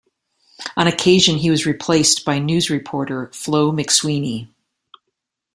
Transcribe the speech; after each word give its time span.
On 0.75 0.87
occasion 0.87 1.37
he 1.37 1.51
was 1.51 1.67
replaced 1.67 2.25
by 2.25 2.39
news 2.39 2.71
reporter 2.71 3.29
Flow 3.35 3.71
McSweeney. 3.71 4.47